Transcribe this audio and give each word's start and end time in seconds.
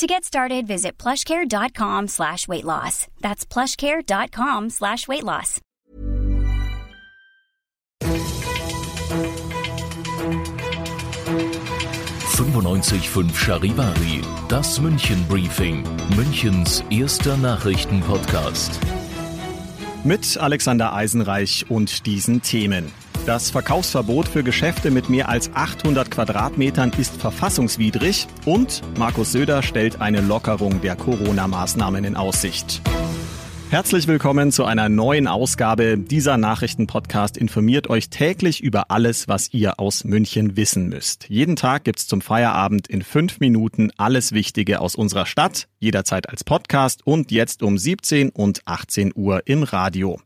To 0.00 0.06
get 0.06 0.24
started, 0.24 0.66
visit 0.66 0.96
plushcare.com 0.96 2.08
slash 2.08 2.48
weight 2.48 2.64
loss. 2.64 3.06
That's 3.20 3.44
plushcare.com 3.44 4.70
slash 4.70 5.06
weight 5.06 5.24
loss. 5.24 5.60
Charivari, 13.34 14.22
das 14.48 14.80
München 14.80 15.22
Briefing, 15.28 15.84
Münchens 16.16 16.82
erster 16.88 17.36
Nachrichtenpodcast. 17.36 18.80
Mit 20.04 20.38
Alexander 20.38 20.94
Eisenreich 20.94 21.66
und 21.68 22.06
diesen 22.06 22.40
Themen. 22.40 22.90
Das 23.26 23.50
Verkaufsverbot 23.50 24.28
für 24.28 24.42
Geschäfte 24.42 24.90
mit 24.90 25.10
mehr 25.10 25.28
als 25.28 25.50
800 25.52 26.10
Quadratmetern 26.10 26.90
ist 26.96 27.20
verfassungswidrig 27.20 28.26
und 28.46 28.82
Markus 28.98 29.32
Söder 29.32 29.62
stellt 29.62 30.00
eine 30.00 30.22
Lockerung 30.22 30.80
der 30.80 30.96
Corona-Maßnahmen 30.96 32.04
in 32.04 32.16
Aussicht. 32.16 32.80
Herzlich 33.68 34.08
willkommen 34.08 34.50
zu 34.50 34.64
einer 34.64 34.88
neuen 34.88 35.28
Ausgabe. 35.28 35.98
Dieser 35.98 36.38
Nachrichtenpodcast 36.38 37.36
informiert 37.36 37.88
euch 37.90 38.08
täglich 38.08 38.62
über 38.62 38.90
alles, 38.90 39.28
was 39.28 39.52
ihr 39.52 39.78
aus 39.78 40.02
München 40.02 40.56
wissen 40.56 40.88
müsst. 40.88 41.28
Jeden 41.28 41.56
Tag 41.56 41.84
gibt's 41.84 42.08
zum 42.08 42.22
Feierabend 42.22 42.88
in 42.88 43.02
fünf 43.02 43.38
Minuten 43.38 43.92
alles 43.98 44.32
Wichtige 44.32 44.80
aus 44.80 44.96
unserer 44.96 45.26
Stadt, 45.26 45.68
jederzeit 45.78 46.28
als 46.28 46.42
Podcast 46.42 47.06
und 47.06 47.30
jetzt 47.30 47.62
um 47.62 47.76
17 47.78 48.30
und 48.30 48.62
18 48.64 49.12
Uhr 49.14 49.42
im 49.44 49.62
Radio. 49.62 50.18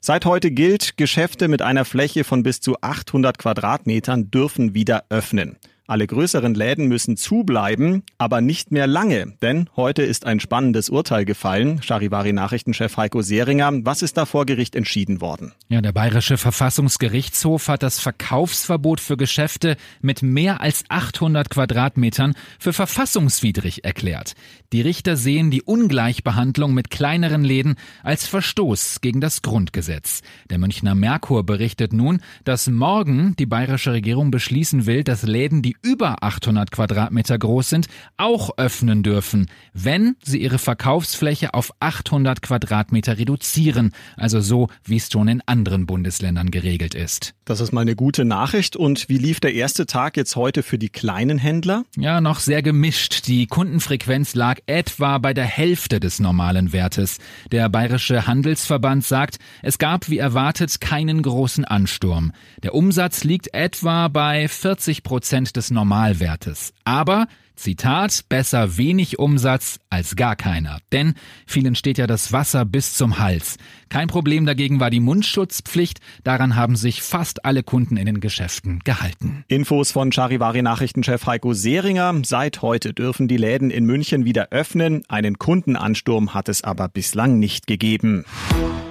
Seit 0.00 0.24
heute 0.24 0.50
gilt, 0.50 0.96
Geschäfte 0.96 1.48
mit 1.48 1.60
einer 1.60 1.84
Fläche 1.84 2.24
von 2.24 2.42
bis 2.42 2.60
zu 2.60 2.76
800 2.80 3.38
Quadratmetern 3.38 4.30
dürfen 4.30 4.74
wieder 4.74 5.04
öffnen. 5.08 5.56
Alle 5.90 6.06
größeren 6.06 6.52
Läden 6.52 6.86
müssen 6.86 7.16
zubleiben, 7.16 8.02
aber 8.18 8.42
nicht 8.42 8.70
mehr 8.72 8.86
lange, 8.86 9.32
denn 9.40 9.70
heute 9.74 10.02
ist 10.02 10.26
ein 10.26 10.38
spannendes 10.38 10.90
Urteil 10.90 11.24
gefallen. 11.24 11.80
Charivari-Nachrichtenchef 11.80 12.98
Heiko 12.98 13.22
Seringer, 13.22 13.72
was 13.86 14.02
ist 14.02 14.18
da 14.18 14.26
vor 14.26 14.44
Gericht 14.44 14.76
entschieden 14.76 15.22
worden? 15.22 15.54
Ja, 15.70 15.80
der 15.80 15.92
Bayerische 15.92 16.36
Verfassungsgerichtshof 16.36 17.68
hat 17.68 17.82
das 17.82 18.00
Verkaufsverbot 18.00 19.00
für 19.00 19.16
Geschäfte 19.16 19.78
mit 20.02 20.22
mehr 20.22 20.60
als 20.60 20.84
800 20.90 21.48
Quadratmetern 21.48 22.34
für 22.58 22.74
verfassungswidrig 22.74 23.86
erklärt. 23.86 24.34
Die 24.74 24.82
Richter 24.82 25.16
sehen 25.16 25.50
die 25.50 25.62
Ungleichbehandlung 25.62 26.74
mit 26.74 26.90
kleineren 26.90 27.42
Läden 27.42 27.76
als 28.02 28.26
Verstoß 28.26 29.00
gegen 29.00 29.22
das 29.22 29.40
Grundgesetz. 29.40 30.20
Der 30.50 30.58
Münchner 30.58 30.94
Merkur 30.94 31.44
berichtet 31.44 31.94
nun, 31.94 32.20
dass 32.44 32.68
morgen 32.68 33.34
die 33.38 33.46
bayerische 33.46 33.94
Regierung 33.94 34.30
beschließen 34.30 34.84
will, 34.84 35.02
dass 35.02 35.22
Läden, 35.22 35.62
die 35.62 35.77
über 35.82 36.22
800 36.22 36.70
Quadratmeter 36.70 37.38
groß 37.38 37.68
sind, 37.68 37.88
auch 38.16 38.50
öffnen 38.56 39.02
dürfen, 39.02 39.46
wenn 39.72 40.16
sie 40.22 40.40
ihre 40.42 40.58
Verkaufsfläche 40.58 41.54
auf 41.54 41.72
800 41.80 42.42
Quadratmeter 42.42 43.18
reduzieren, 43.18 43.92
also 44.16 44.40
so, 44.40 44.68
wie 44.84 44.96
es 44.96 45.10
schon 45.10 45.28
in 45.28 45.42
anderen 45.46 45.86
Bundesländern 45.86 46.50
geregelt 46.50 46.94
ist. 46.94 47.34
Das 47.44 47.60
ist 47.60 47.72
mal 47.72 47.80
eine 47.80 47.96
gute 47.96 48.24
Nachricht. 48.24 48.76
Und 48.76 49.08
wie 49.08 49.16
lief 49.16 49.40
der 49.40 49.54
erste 49.54 49.86
Tag 49.86 50.16
jetzt 50.16 50.36
heute 50.36 50.62
für 50.62 50.78
die 50.78 50.90
kleinen 50.90 51.38
Händler? 51.38 51.84
Ja, 51.96 52.20
noch 52.20 52.40
sehr 52.40 52.62
gemischt. 52.62 53.26
Die 53.26 53.46
Kundenfrequenz 53.46 54.34
lag 54.34 54.58
etwa 54.66 55.18
bei 55.18 55.32
der 55.32 55.46
Hälfte 55.46 55.98
des 55.98 56.20
normalen 56.20 56.72
Wertes. 56.72 57.18
Der 57.50 57.68
Bayerische 57.68 58.26
Handelsverband 58.26 59.04
sagt, 59.04 59.38
es 59.62 59.78
gab 59.78 60.10
wie 60.10 60.18
erwartet 60.18 60.80
keinen 60.80 61.22
großen 61.22 61.64
Ansturm. 61.64 62.32
Der 62.62 62.74
Umsatz 62.74 63.24
liegt 63.24 63.54
etwa 63.54 64.08
bei 64.08 64.46
40 64.46 65.02
Prozent 65.02 65.56
des 65.56 65.67
Normalwertes. 65.70 66.72
Aber 66.84 67.26
Zitat, 67.58 68.24
besser 68.28 68.76
wenig 68.76 69.18
Umsatz 69.18 69.80
als 69.90 70.16
gar 70.16 70.36
keiner. 70.36 70.78
Denn 70.92 71.14
vielen 71.44 71.74
steht 71.74 71.98
ja 71.98 72.06
das 72.06 72.32
Wasser 72.32 72.64
bis 72.64 72.94
zum 72.94 73.18
Hals. 73.18 73.56
Kein 73.88 74.06
Problem 74.06 74.46
dagegen 74.46 74.80
war 74.80 74.90
die 74.90 75.00
Mundschutzpflicht. 75.00 76.00
Daran 76.22 76.54
haben 76.54 76.76
sich 76.76 77.02
fast 77.02 77.44
alle 77.44 77.62
Kunden 77.62 77.96
in 77.96 78.06
den 78.06 78.20
Geschäften 78.20 78.78
gehalten. 78.84 79.44
Infos 79.48 79.90
von 79.90 80.12
Charivari 80.12 80.62
Nachrichtenchef 80.62 81.26
Heiko 81.26 81.52
Seringer. 81.52 82.14
Seit 82.24 82.62
heute 82.62 82.94
dürfen 82.94 83.26
die 83.26 83.36
Läden 83.36 83.70
in 83.70 83.84
München 83.84 84.24
wieder 84.24 84.48
öffnen. 84.50 85.02
Einen 85.08 85.38
Kundenansturm 85.38 86.34
hat 86.34 86.48
es 86.48 86.62
aber 86.62 86.88
bislang 86.88 87.38
nicht 87.38 87.66
gegeben. 87.66 88.24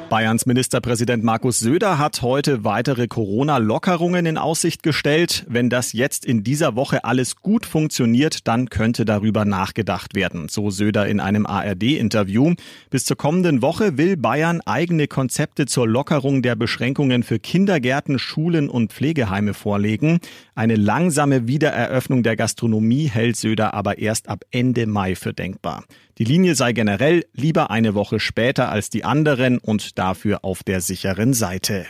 Bayerns 0.10 0.46
Ministerpräsident 0.46 1.26
Markus 1.26 1.60
Söder 1.60 1.98
hat 1.98 2.22
heute 2.22 2.64
weitere 2.64 3.08
Corona-Lockerungen 3.08 4.26
in 4.26 4.38
Aussicht 4.38 4.82
gestellt. 4.82 5.46
Wenn 5.50 5.70
das 5.70 5.92
jetzt 5.92 6.26
in 6.26 6.46
dieser 6.46 6.78
Woche 6.78 7.04
alles 7.04 7.36
gut 7.36 7.66
funktioniert, 7.66 8.48
dann 8.48 8.70
könnte 8.70 9.04
darüber 9.04 9.44
nachgedacht 9.44 10.16
werden, 10.16 10.48
so 10.48 10.70
Söder 10.70 11.08
in 11.08 11.20
einem 11.20 11.46
ARD-Interview. 11.46 12.54
Bis 12.90 13.04
zur 13.04 13.18
kommenden 13.18 13.62
Woche 13.62 13.98
will 13.98 14.16
Bayern 14.16 14.62
eigene 14.62 15.08
Konzepte 15.08 15.66
zur 15.66 15.90
Lockerung 15.90 16.42
der 16.42 16.56
Beschränkungen 16.56 17.24
für 17.24 17.40
Kindergärten, 17.40 18.18
Schulen 18.18 18.70
und 18.70 18.94
Pflegeheime 18.94 19.54
vorlegen. 19.54 20.20
Eine 20.56 20.78
langsame 20.78 21.48
Wiedereröffnung 21.48 22.24
der 22.24 22.38
Gastronomie 22.38 23.10
hält 23.10 23.36
Söder 23.36 23.74
aber 23.74 23.98
erst 23.98 24.30
ab 24.30 24.46
Ende 24.52 24.88
Mai 24.88 25.16
für 25.16 25.34
denkbar. 25.34 25.84
Die 26.18 26.24
Linie 26.24 26.56
sei 26.56 26.74
generell 26.74 27.26
lieber 27.34 27.70
eine 27.70 27.94
Woche 27.94 28.20
später 28.20 28.72
als 28.72 28.90
die 28.90 29.04
anderen 29.04 29.60
und 29.60 30.00
dafür 30.00 30.44
auf 30.44 30.64
der 30.64 30.82
sicheren 30.82 31.34
Seite. 31.34 31.86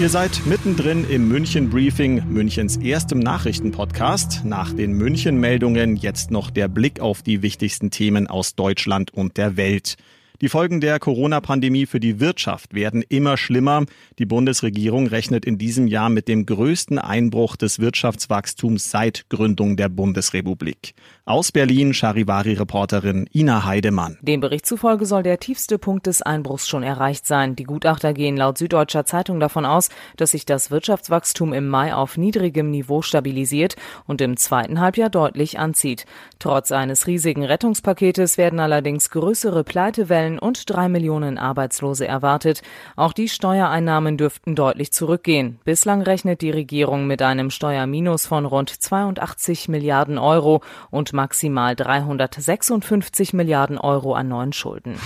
Ihr 0.00 0.08
seid 0.08 0.46
mittendrin 0.46 1.04
im 1.10 1.28
München 1.28 1.68
Briefing, 1.68 2.24
Münchens 2.32 2.78
erstem 2.78 3.18
Nachrichtenpodcast. 3.18 4.46
Nach 4.46 4.72
den 4.72 4.92
München 4.92 5.38
Meldungen 5.38 5.96
jetzt 5.96 6.30
noch 6.30 6.50
der 6.50 6.68
Blick 6.68 7.00
auf 7.00 7.20
die 7.20 7.42
wichtigsten 7.42 7.90
Themen 7.90 8.28
aus 8.28 8.54
Deutschland 8.54 9.12
und 9.12 9.36
der 9.36 9.58
Welt. 9.58 9.96
Die 10.42 10.48
Folgen 10.48 10.80
der 10.80 10.98
Corona-Pandemie 10.98 11.86
für 11.86 12.00
die 12.00 12.18
Wirtschaft 12.18 12.74
werden 12.74 13.04
immer 13.08 13.36
schlimmer. 13.36 13.84
Die 14.18 14.26
Bundesregierung 14.26 15.06
rechnet 15.06 15.44
in 15.44 15.56
diesem 15.56 15.86
Jahr 15.86 16.08
mit 16.08 16.26
dem 16.26 16.46
größten 16.46 16.98
Einbruch 16.98 17.54
des 17.54 17.78
Wirtschaftswachstums 17.78 18.90
seit 18.90 19.30
Gründung 19.30 19.76
der 19.76 19.88
Bundesrepublik. 19.88 20.94
Aus 21.24 21.52
Berlin 21.52 21.94
Charivari-Reporterin 21.94 23.28
Ina 23.32 23.64
Heidemann. 23.64 24.18
Dem 24.20 24.40
Bericht 24.40 24.66
zufolge 24.66 25.06
soll 25.06 25.22
der 25.22 25.38
tiefste 25.38 25.78
Punkt 25.78 26.08
des 26.08 26.22
Einbruchs 26.22 26.66
schon 26.66 26.82
erreicht 26.82 27.24
sein. 27.24 27.54
Die 27.54 27.62
Gutachter 27.62 28.12
gehen 28.12 28.36
laut 28.36 28.58
Süddeutscher 28.58 29.04
Zeitung 29.04 29.38
davon 29.38 29.64
aus, 29.64 29.90
dass 30.16 30.32
sich 30.32 30.44
das 30.44 30.72
Wirtschaftswachstum 30.72 31.52
im 31.52 31.68
Mai 31.68 31.94
auf 31.94 32.16
niedrigem 32.16 32.68
Niveau 32.72 33.00
stabilisiert 33.02 33.76
und 34.08 34.20
im 34.20 34.36
zweiten 34.36 34.80
Halbjahr 34.80 35.08
deutlich 35.08 35.60
anzieht. 35.60 36.04
Trotz 36.40 36.72
eines 36.72 37.06
riesigen 37.06 37.44
Rettungspaketes 37.44 38.38
werden 38.38 38.58
allerdings 38.58 39.10
größere 39.10 39.62
Pleitewellen 39.62 40.31
und 40.38 40.68
drei 40.68 40.88
Millionen 40.88 41.38
Arbeitslose 41.38 42.06
erwartet. 42.06 42.62
Auch 42.96 43.12
die 43.12 43.28
Steuereinnahmen 43.28 44.16
dürften 44.16 44.54
deutlich 44.54 44.92
zurückgehen. 44.92 45.58
Bislang 45.64 46.02
rechnet 46.02 46.40
die 46.40 46.50
Regierung 46.50 47.06
mit 47.06 47.22
einem 47.22 47.50
Steuerminus 47.50 48.26
von 48.26 48.46
rund 48.46 48.70
82 48.70 49.68
Milliarden 49.68 50.18
Euro 50.18 50.62
und 50.90 51.12
maximal 51.12 51.76
356 51.76 53.32
Milliarden 53.32 53.78
Euro 53.78 54.14
an 54.14 54.28
neuen 54.28 54.52
Schulden. 54.52 54.96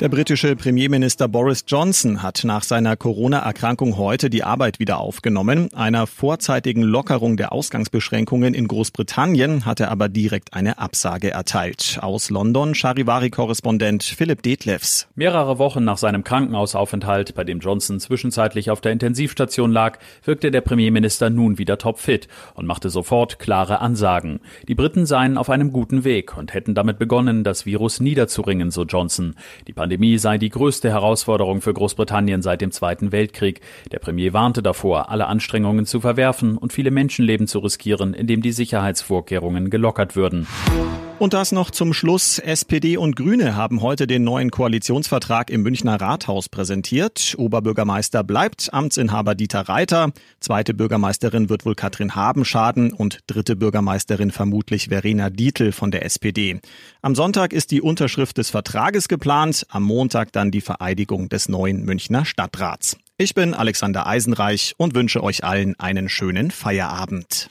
Der 0.00 0.08
britische 0.08 0.56
Premierminister 0.56 1.28
Boris 1.28 1.64
Johnson 1.68 2.22
hat 2.22 2.40
nach 2.44 2.62
seiner 2.62 2.96
Corona-Erkrankung 2.96 3.98
heute 3.98 4.30
die 4.30 4.42
Arbeit 4.42 4.78
wieder 4.78 4.98
aufgenommen. 4.98 5.68
Einer 5.74 6.06
vorzeitigen 6.06 6.80
Lockerung 6.80 7.36
der 7.36 7.52
Ausgangsbeschränkungen 7.52 8.54
in 8.54 8.66
Großbritannien 8.66 9.66
hat 9.66 9.78
er 9.78 9.90
aber 9.90 10.08
direkt 10.08 10.54
eine 10.54 10.78
Absage 10.78 11.32
erteilt. 11.32 11.98
Aus 12.00 12.30
London 12.30 12.74
Charivari-Korrespondent 12.74 14.02
Philipp 14.02 14.40
Detlefs. 14.40 15.06
Mehrere 15.16 15.58
Wochen 15.58 15.84
nach 15.84 15.98
seinem 15.98 16.24
Krankenhausaufenthalt, 16.24 17.34
bei 17.34 17.44
dem 17.44 17.60
Johnson 17.60 18.00
zwischenzeitlich 18.00 18.70
auf 18.70 18.80
der 18.80 18.92
Intensivstation 18.92 19.70
lag, 19.70 19.98
wirkte 20.24 20.50
der 20.50 20.62
Premierminister 20.62 21.28
nun 21.28 21.58
wieder 21.58 21.76
topfit 21.76 22.26
und 22.54 22.64
machte 22.64 22.88
sofort 22.88 23.38
klare 23.38 23.82
Ansagen. 23.82 24.40
Die 24.66 24.74
Briten 24.74 25.04
seien 25.04 25.36
auf 25.36 25.50
einem 25.50 25.72
guten 25.72 26.04
Weg 26.04 26.38
und 26.38 26.54
hätten 26.54 26.74
damit 26.74 26.98
begonnen, 26.98 27.44
das 27.44 27.66
Virus 27.66 28.00
niederzuringen, 28.00 28.70
so 28.70 28.84
Johnson. 28.84 29.34
Die 29.66 29.74
Pandemie 29.90 30.18
sei 30.18 30.38
die 30.38 30.50
größte 30.50 30.88
Herausforderung 30.88 31.62
für 31.62 31.74
Großbritannien 31.74 32.42
seit 32.42 32.60
dem 32.60 32.70
Zweiten 32.70 33.10
Weltkrieg. 33.10 33.60
Der 33.90 33.98
Premier 33.98 34.32
warnte 34.32 34.62
davor, 34.62 35.10
alle 35.10 35.26
Anstrengungen 35.26 35.84
zu 35.84 35.98
verwerfen 35.98 36.56
und 36.56 36.72
viele 36.72 36.92
Menschenleben 36.92 37.48
zu 37.48 37.58
riskieren, 37.58 38.14
indem 38.14 38.40
die 38.40 38.52
Sicherheitsvorkehrungen 38.52 39.68
gelockert 39.68 40.14
würden. 40.14 40.46
Und 41.20 41.34
das 41.34 41.52
noch 41.52 41.70
zum 41.70 41.92
Schluss. 41.92 42.38
SPD 42.38 42.96
und 42.96 43.14
Grüne 43.14 43.54
haben 43.54 43.82
heute 43.82 44.06
den 44.06 44.24
neuen 44.24 44.50
Koalitionsvertrag 44.50 45.50
im 45.50 45.60
Münchner 45.60 46.00
Rathaus 46.00 46.48
präsentiert. 46.48 47.34
Oberbürgermeister 47.36 48.24
bleibt 48.24 48.72
Amtsinhaber 48.72 49.34
Dieter 49.34 49.68
Reiter. 49.68 50.12
Zweite 50.40 50.72
Bürgermeisterin 50.72 51.50
wird 51.50 51.66
wohl 51.66 51.74
Katrin 51.74 52.14
Habenschaden 52.14 52.94
und 52.94 53.18
dritte 53.26 53.54
Bürgermeisterin 53.54 54.30
vermutlich 54.30 54.88
Verena 54.88 55.28
Dietl 55.28 55.72
von 55.72 55.90
der 55.90 56.06
SPD. 56.06 56.58
Am 57.02 57.14
Sonntag 57.14 57.52
ist 57.52 57.70
die 57.70 57.82
Unterschrift 57.82 58.38
des 58.38 58.48
Vertrages 58.48 59.06
geplant, 59.06 59.66
am 59.68 59.82
Montag 59.82 60.32
dann 60.32 60.50
die 60.50 60.62
Vereidigung 60.62 61.28
des 61.28 61.50
neuen 61.50 61.84
Münchner 61.84 62.24
Stadtrats. 62.24 62.96
Ich 63.18 63.34
bin 63.34 63.52
Alexander 63.52 64.06
Eisenreich 64.06 64.72
und 64.78 64.94
wünsche 64.94 65.22
euch 65.22 65.44
allen 65.44 65.78
einen 65.78 66.08
schönen 66.08 66.50
Feierabend. 66.50 67.50